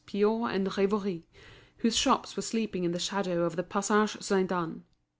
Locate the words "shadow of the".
2.97-3.61